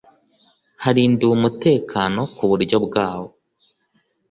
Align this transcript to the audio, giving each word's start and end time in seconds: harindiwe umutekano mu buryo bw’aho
harindiwe 0.83 1.31
umutekano 1.37 2.21
mu 2.35 2.45
buryo 2.51 2.77
bw’aho 2.85 3.27